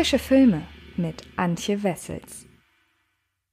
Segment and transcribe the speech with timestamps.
[0.00, 0.62] Frische Filme
[0.96, 2.46] mit Antje Wessels.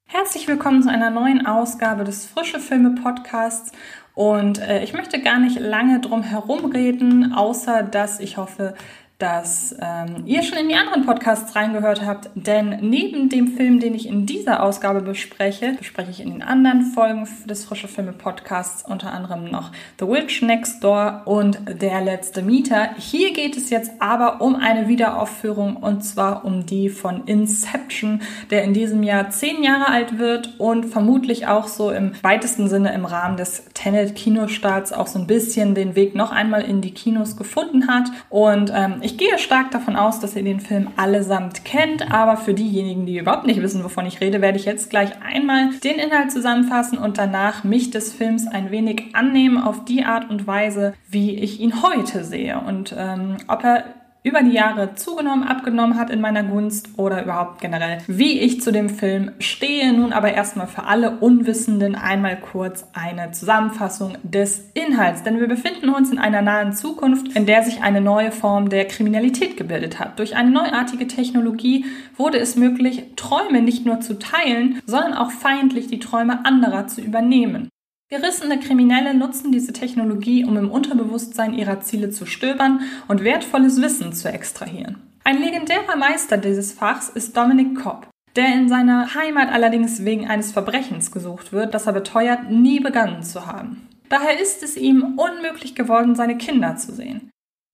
[0.05, 3.73] Herzlich willkommen zu einer neuen Ausgabe des Frische Filme Podcasts.
[4.15, 8.75] Und äh, ich möchte gar nicht lange drum herum reden, außer dass ich hoffe,
[9.19, 13.95] dass ähm, ihr schon in die anderen Podcasts reingehört habt, denn neben dem Film, den
[13.95, 18.83] ich in dieser Ausgabe bespreche, bespreche ich in den anderen Folgen des Frische Filme Podcasts
[18.87, 22.89] unter anderem noch The Witch Next Door und Der letzte Mieter.
[22.97, 28.63] Hier geht es jetzt aber um eine Wiederaufführung und zwar um die von Inception, der
[28.63, 33.05] in diesem Jahr zehn Jahre alt wird und vermutlich auch so im weitesten Sinne im
[33.05, 37.35] Rahmen des Tenet Kinostarts auch so ein bisschen den Weg noch einmal in die Kinos
[37.35, 42.11] gefunden hat und ähm, ich gehe stark davon aus, dass ihr den Film allesamt kennt,
[42.11, 45.69] aber für diejenigen, die überhaupt nicht wissen, wovon ich rede, werde ich jetzt gleich einmal
[45.81, 50.45] den Inhalt zusammenfassen und danach mich des Films ein wenig annehmen auf die Art und
[50.45, 52.59] Weise, wie ich ihn heute sehe.
[52.59, 53.85] Und ähm, ob er
[54.23, 58.71] über die Jahre zugenommen, abgenommen hat in meiner Gunst oder überhaupt generell, wie ich zu
[58.71, 59.93] dem Film stehe.
[59.93, 65.89] Nun aber erstmal für alle Unwissenden einmal kurz eine Zusammenfassung des Inhalts, denn wir befinden
[65.89, 70.19] uns in einer nahen Zukunft, in der sich eine neue Form der Kriminalität gebildet hat.
[70.19, 75.87] Durch eine neuartige Technologie wurde es möglich, Träume nicht nur zu teilen, sondern auch feindlich
[75.87, 77.69] die Träume anderer zu übernehmen.
[78.09, 84.13] Gerissene Kriminelle nutzen diese Technologie, um im Unterbewusstsein ihrer Ziele zu stöbern und wertvolles Wissen
[84.13, 84.95] zu extrahieren.
[85.25, 90.53] Ein legendärer Meister dieses Fachs ist Dominic Cobb, der in seiner Heimat allerdings wegen eines
[90.53, 93.89] Verbrechens gesucht wird, das er beteuert, nie begangen zu haben.
[94.07, 97.29] Daher ist es ihm unmöglich geworden, seine Kinder zu sehen.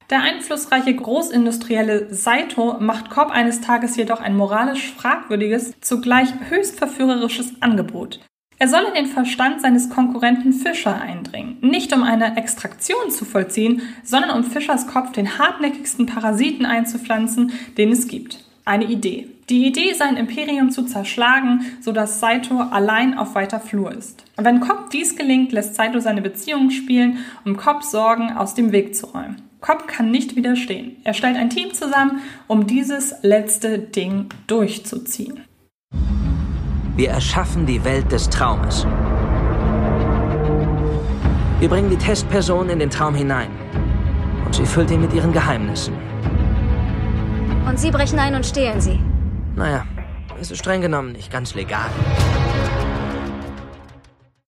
[0.09, 7.61] Der einflussreiche Großindustrielle Saito macht Cobb eines Tages jedoch ein moralisch fragwürdiges, zugleich höchst verführerisches
[7.61, 8.19] Angebot.
[8.63, 13.81] Er soll in den Verstand seines Konkurrenten Fischer eindringen, nicht um eine Extraktion zu vollziehen,
[14.05, 18.39] sondern um Fischers Kopf den hartnäckigsten Parasiten einzupflanzen, den es gibt.
[18.63, 19.27] Eine Idee.
[19.49, 24.23] Die Idee, sein Imperium zu zerschlagen, sodass Saito allein auf weiter Flur ist.
[24.37, 28.95] Wenn Cobb dies gelingt, lässt Saito seine Beziehungen spielen, um Cobbs Sorgen aus dem Weg
[28.95, 29.41] zu räumen.
[29.59, 30.95] Cobb kann nicht widerstehen.
[31.03, 35.41] Er stellt ein Team zusammen, um dieses letzte Ding durchzuziehen.
[36.95, 38.85] Wir erschaffen die Welt des Traumes.
[41.59, 43.49] Wir bringen die Testperson in den Traum hinein.
[44.45, 45.95] Und sie füllt ihn mit ihren Geheimnissen.
[47.67, 48.99] Und Sie brechen ein und stehlen sie.
[49.55, 49.85] Naja,
[50.39, 51.89] es ist streng genommen nicht ganz legal.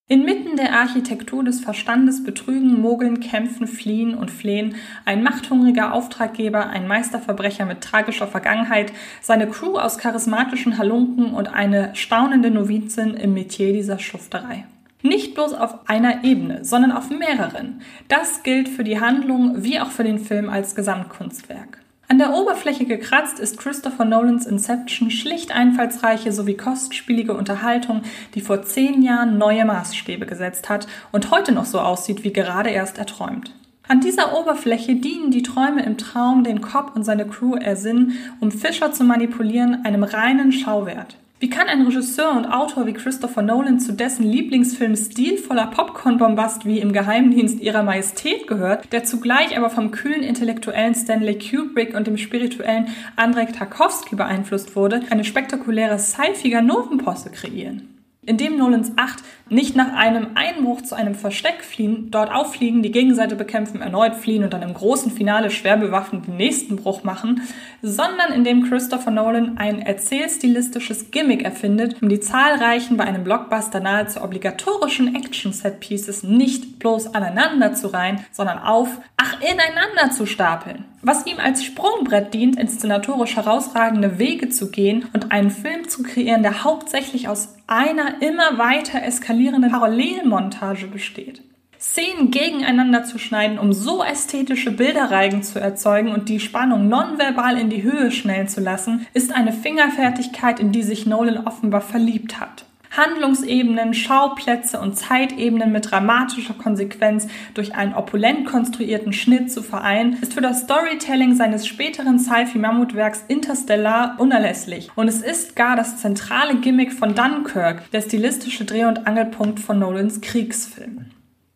[0.08, 6.88] Inmitten der Architektur des Verstandes betrügen, mogeln, kämpfen, fliehen und flehen ein machthungriger Auftraggeber, ein
[6.88, 8.94] Meisterverbrecher mit tragischer Vergangenheit,
[9.24, 14.66] seine Crew aus charismatischen Halunken und eine staunende Novizin im Metier dieser Schufterei.
[15.02, 17.82] Nicht bloß auf einer Ebene, sondern auf mehreren.
[18.08, 21.80] Das gilt für die Handlung wie auch für den Film als Gesamtkunstwerk.
[22.08, 28.04] An der Oberfläche gekratzt ist Christopher Nolans Inception schlicht einfallsreiche sowie kostspielige Unterhaltung,
[28.36, 32.70] die vor zehn Jahren neue Maßstäbe gesetzt hat und heute noch so aussieht wie gerade
[32.70, 33.56] erst erträumt.
[33.88, 38.52] An dieser Oberfläche dienen die Träume im Traum, den Cobb und seine Crew ersinnen, um
[38.52, 41.18] Fischer zu manipulieren, einem reinen Schauwert.
[41.38, 46.80] Wie kann ein Regisseur und Autor wie Christopher Nolan zu dessen Lieblingsfilm stilvoller Popcorn-Bombast wie
[46.80, 52.18] im Geheimdienst ihrer Majestät gehört, der zugleich aber vom kühlen intellektuellen Stanley Kubrick und dem
[52.18, 52.88] spirituellen
[53.18, 57.95] Andrei Tarkovsky beeinflusst wurde, eine spektakuläre sci-fi Novenposse kreieren?
[58.26, 63.36] Indem Nolans Acht nicht nach einem Einbruch zu einem Versteck fliehen, dort auffliegen, die Gegenseite
[63.36, 67.42] bekämpfen, erneut fliehen und dann im großen Finale schwer bewaffnet den nächsten Bruch machen,
[67.84, 74.22] sondern indem Christopher Nolan ein erzählstilistisches Gimmick erfindet, um die zahlreichen bei einem Blockbuster nahezu
[74.24, 78.90] obligatorischen Action-Set-Pieces nicht bloß aneinander zu reihen, sondern auf,
[79.26, 80.86] ach, ineinander zu stapeln.
[81.02, 86.44] Was ihm als Sprungbrett dient, inszenatorisch herausragende Wege zu gehen und einen Film zu kreieren,
[86.44, 91.42] der hauptsächlich aus einer immer weiter eskalierenden Parallelmontage besteht.
[91.80, 97.70] Szenen gegeneinander zu schneiden, um so ästhetische Bilderreigen zu erzeugen und die Spannung nonverbal in
[97.70, 102.65] die Höhe schnellen zu lassen, ist eine Fingerfertigkeit, in die sich Nolan offenbar verliebt hat.
[102.98, 110.34] Handlungsebenen, Schauplätze und Zeitebenen mit dramatischer Konsequenz durch einen opulent konstruierten Schnitt zu vereinen, ist
[110.34, 114.90] für das Storytelling seines späteren Sci-Fi-Mammutwerks Interstellar unerlässlich.
[114.96, 119.80] Und es ist gar das zentrale Gimmick von Dunkirk, der stilistische Dreh- und Angelpunkt von
[119.80, 121.06] Nolans Kriegsfilm.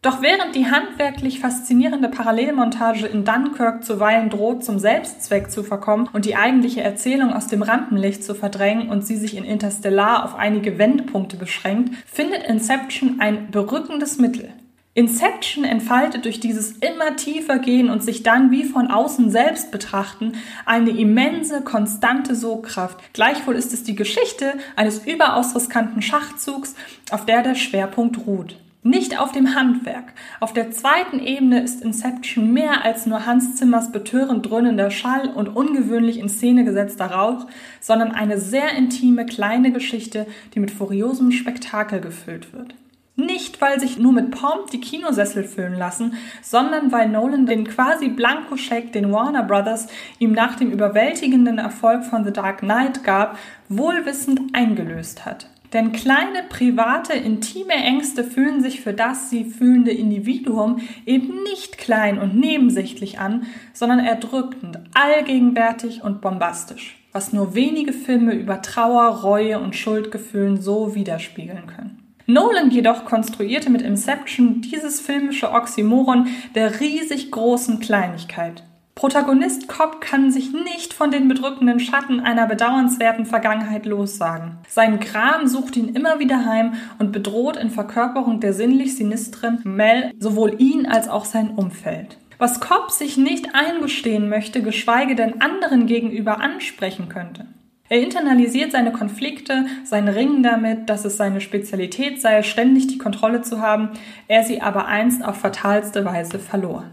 [0.01, 6.23] Doch während die handwerklich faszinierende Parallelmontage in Dunkirk zuweilen droht, zum Selbstzweck zu verkommen und
[6.23, 10.77] die eigentliche Erzählung aus dem Rampenlicht zu verdrängen und sie sich in Interstellar auf einige
[10.77, 14.53] Wendepunkte beschränkt, findet Inception ein berückendes Mittel.
[14.93, 20.33] Inception entfaltet durch dieses immer tiefer gehen und sich dann wie von außen selbst betrachten
[20.65, 22.97] eine immense, konstante Sogkraft.
[23.11, 26.75] Gleichwohl ist es die Geschichte eines überaus riskanten Schachzugs,
[27.11, 28.55] auf der der Schwerpunkt ruht.
[28.81, 30.13] Nicht auf dem Handwerk.
[30.39, 35.49] Auf der zweiten Ebene ist Inception mehr als nur Hans Zimmers betörend dröhnender Schall und
[35.49, 37.47] ungewöhnlich in Szene gesetzter Rauch,
[37.81, 42.73] sondern eine sehr intime kleine Geschichte, die mit furiosem Spektakel gefüllt wird.
[43.17, 48.07] Nicht, weil sich nur mit Pomp die Kinosessel füllen lassen, sondern weil Nolan den quasi
[48.07, 49.87] Blankoscheck, den Warner Brothers
[50.19, 53.37] ihm nach dem überwältigenden Erfolg von The Dark Knight gab,
[53.67, 55.49] wohlwissend eingelöst hat.
[55.73, 62.17] Denn kleine, private, intime Ängste fühlen sich für das sie fühlende Individuum eben nicht klein
[62.17, 69.59] und nebensächlich an, sondern erdrückend, allgegenwärtig und bombastisch, was nur wenige Filme über Trauer, Reue
[69.59, 71.99] und Schuldgefühlen so widerspiegeln können.
[72.25, 78.63] Nolan jedoch konstruierte mit Inception dieses filmische Oxymoron der riesig großen Kleinigkeit.
[78.99, 84.57] Protagonist Cobb kann sich nicht von den bedrückenden Schatten einer bedauernswerten Vergangenheit lossagen.
[84.67, 90.11] Sein Gram sucht ihn immer wieder heim und bedroht in Verkörperung der sinnlich sinistren Mel
[90.19, 92.17] sowohl ihn als auch sein Umfeld.
[92.39, 97.45] Was Cobb sich nicht eingestehen möchte, geschweige denn anderen gegenüber ansprechen könnte.
[97.87, 103.43] Er internalisiert seine Konflikte, sein Ringen damit, dass es seine Spezialität sei, ständig die Kontrolle
[103.43, 103.91] zu haben,
[104.27, 106.83] er sie aber einst auf fatalste Weise verlor.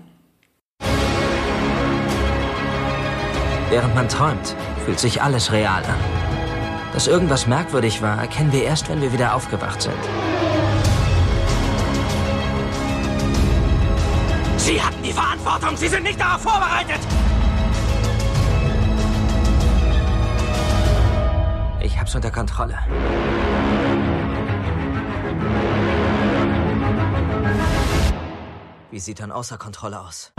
[3.69, 4.55] Während man träumt,
[4.85, 6.01] fühlt sich alles real an.
[6.93, 9.95] Dass irgendwas merkwürdig war, erkennen wir erst, wenn wir wieder aufgewacht sind.
[14.57, 17.01] Sie hatten die Verantwortung, Sie sind nicht darauf vorbereitet!
[21.81, 22.79] Ich hab's unter Kontrolle.
[28.91, 30.33] Wie sieht dann außer Kontrolle aus?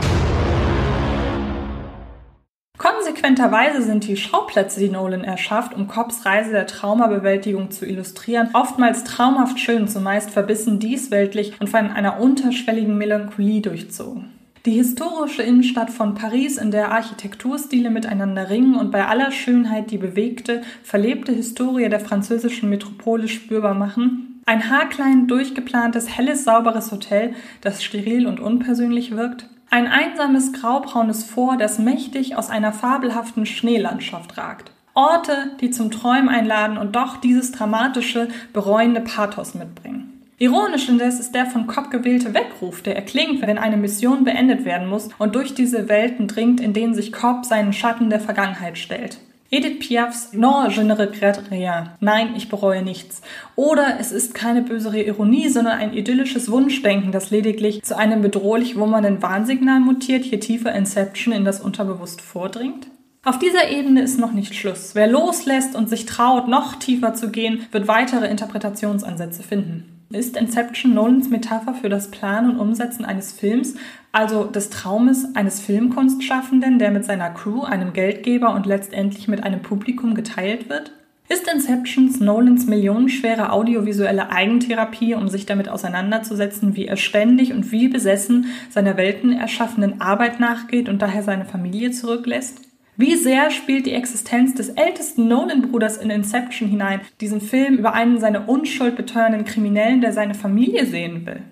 [2.78, 9.02] Konsequenterweise sind die Schauplätze, die Nolan erschafft, um Cobbs Reise der Traumabewältigung zu illustrieren, oftmals
[9.02, 14.30] traumhaft schön, zumeist verbissen diesweltlich und von einer unterschwelligen Melancholie durchzogen.
[14.64, 19.98] Die historische Innenstadt von Paris, in der Architekturstile miteinander ringen und bei aller Schönheit die
[19.98, 24.40] bewegte, verlebte Historie der französischen Metropole spürbar machen.
[24.46, 29.48] Ein haarklein durchgeplantes, helles, sauberes Hotel, das steril und unpersönlich wirkt.
[29.70, 34.72] Ein einsames graubraunes Fort, das mächtig aus einer fabelhaften Schneelandschaft ragt.
[34.94, 40.24] Orte, die zum Träumen einladen und doch dieses dramatische, bereuende Pathos mitbringen.
[40.38, 44.88] Ironisch indes ist der von Cobb gewählte Weckruf, der erklingt, wenn eine Mission beendet werden
[44.88, 49.18] muss und durch diese Welten dringt, in denen sich Cobb seinen Schatten der Vergangenheit stellt.
[49.50, 51.90] Edith Piafs Non, je ne regrette rien.
[52.00, 53.22] Nein, ich bereue nichts.
[53.56, 58.76] Oder es ist keine bösere Ironie, sondern ein idyllisches Wunschdenken, das lediglich zu einem bedrohlich
[58.76, 62.88] wummernden Warnsignal mutiert, je tiefer Inception in das Unterbewusst vordringt?
[63.24, 64.94] Auf dieser Ebene ist noch nicht Schluss.
[64.94, 69.97] Wer loslässt und sich traut, noch tiefer zu gehen, wird weitere Interpretationsansätze finden.
[70.10, 73.74] Ist Inception Nolans Metapher für das Planen und Umsetzen eines Films,
[74.10, 79.60] also des Traumes eines Filmkunstschaffenden, der mit seiner Crew, einem Geldgeber und letztendlich mit einem
[79.60, 80.92] Publikum geteilt wird?
[81.28, 87.88] Ist Inceptions Nolans millionenschwere audiovisuelle Eigentherapie, um sich damit auseinanderzusetzen, wie er ständig und wie
[87.88, 92.67] besessen seiner Welten erschaffenen Arbeit nachgeht und daher seine Familie zurücklässt?
[93.00, 98.18] Wie sehr spielt die Existenz des ältesten Nolan-Bruders in Inception hinein, diesen Film über einen
[98.18, 101.42] seine Unschuld beteuernden Kriminellen, der seine Familie sehen will?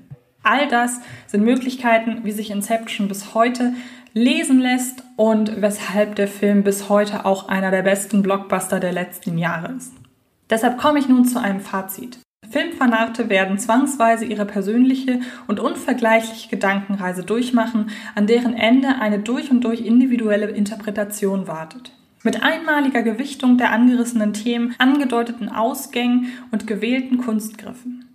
[0.42, 0.98] All das
[1.28, 3.74] sind Möglichkeiten, wie sich Inception bis heute
[4.12, 9.38] lesen lässt und weshalb der Film bis heute auch einer der besten Blockbuster der letzten
[9.38, 9.92] Jahre ist.
[10.50, 12.18] Deshalb komme ich nun zu einem Fazit.
[12.50, 19.62] Filmfanate werden zwangsweise ihre persönliche und unvergleichliche Gedankenreise durchmachen, an deren Ende eine durch und
[19.62, 21.92] durch individuelle Interpretation wartet.
[22.22, 28.06] Mit einmaliger Gewichtung der angerissenen Themen, angedeuteten Ausgängen und gewählten Kunstgriffen.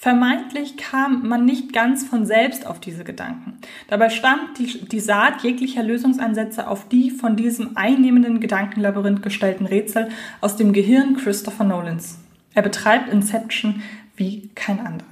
[0.00, 3.58] Vermeintlich kam man nicht ganz von selbst auf diese Gedanken.
[3.88, 10.08] Dabei stammt die, die, Saat jeglicher Lösungsansätze auf die von diesem einnehmenden Gedankenlabyrinth gestellten Rätsel
[10.40, 12.20] aus dem Gehirn Christopher Nolans.
[12.58, 13.82] Er betreibt Inception
[14.16, 15.06] wie kein anderer.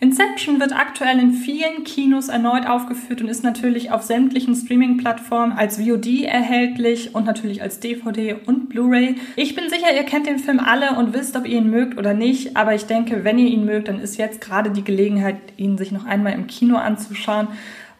[0.00, 5.78] Inception wird aktuell in vielen Kinos erneut aufgeführt und ist natürlich auf sämtlichen Streaming-Plattformen als
[5.78, 9.14] VOD erhältlich und natürlich als DVD und Blu-ray.
[9.36, 12.14] Ich bin sicher, ihr kennt den Film alle und wisst, ob ihr ihn mögt oder
[12.14, 15.78] nicht, aber ich denke, wenn ihr ihn mögt, dann ist jetzt gerade die Gelegenheit, ihn
[15.78, 17.46] sich noch einmal im Kino anzuschauen.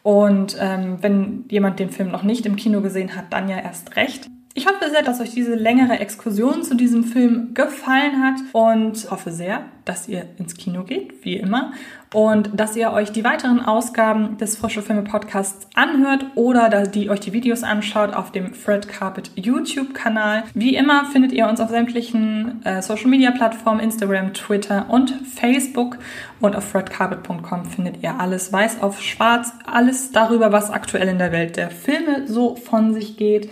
[0.03, 3.95] Und ähm, wenn jemand den Film noch nicht im Kino gesehen hat, dann ja erst
[3.95, 4.29] recht.
[4.55, 9.31] Ich hoffe sehr, dass euch diese längere Exkursion zu diesem Film gefallen hat und hoffe
[9.31, 11.73] sehr, dass ihr ins Kino geht, wie immer,
[12.13, 17.21] und dass ihr euch die weiteren Ausgaben des Frische Filme Podcasts anhört oder die euch
[17.21, 20.43] die Videos anschaut auf dem Fred Carpet YouTube Kanal.
[20.53, 25.97] Wie immer findet ihr uns auf sämtlichen äh, Social Media Plattformen, Instagram, Twitter und Facebook
[26.41, 31.33] und auf fredcarpet.com findet ihr alles weiß auf schwarz, alles darüber, was aktuell in der
[31.33, 33.51] Welt der Filme so von sich geht.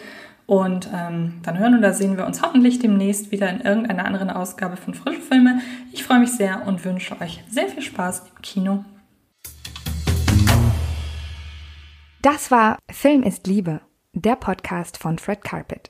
[0.50, 4.76] Und ähm, dann hören oder sehen wir uns hoffentlich demnächst wieder in irgendeiner anderen Ausgabe
[4.76, 5.60] von Frische Filme.
[5.92, 8.84] Ich freue mich sehr und wünsche euch sehr viel Spaß im Kino.
[12.20, 13.80] Das war Film ist Liebe,
[14.12, 15.89] der Podcast von Fred Carpet.